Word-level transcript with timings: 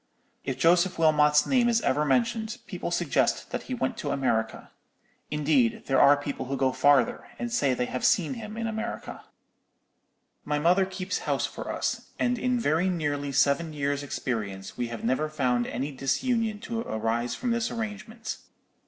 If 0.43 0.57
Joseph 0.57 0.97
Wilmot's 0.97 1.45
name 1.45 1.69
is 1.69 1.79
ever 1.81 2.03
mentioned, 2.03 2.57
people 2.65 2.89
suggest 2.89 3.51
that 3.51 3.61
he 3.69 3.75
went 3.75 3.97
to 3.97 4.09
America; 4.09 4.71
indeed, 5.29 5.83
there 5.85 6.01
are 6.01 6.17
people 6.17 6.47
who 6.47 6.57
go 6.57 6.71
farther, 6.71 7.27
and 7.37 7.51
say 7.51 7.75
they 7.75 7.85
have 7.85 8.03
seen 8.03 8.33
him 8.33 8.57
in 8.57 8.65
America. 8.65 9.23
"My 10.43 10.57
mother 10.57 10.87
keeps 10.87 11.19
house 11.29 11.45
for 11.45 11.71
us; 11.71 12.07
and 12.17 12.39
in 12.39 12.59
very 12.59 12.89
nearly 12.89 13.31
seven 13.31 13.73
years' 13.73 14.01
experience 14.01 14.75
we 14.75 14.87
have 14.87 15.03
never 15.03 15.29
found 15.29 15.67
any 15.67 15.91
disunion 15.91 16.59
to 16.61 16.79
arise 16.81 17.35
from 17.35 17.51
this 17.51 17.69
arrangement. 17.69 18.37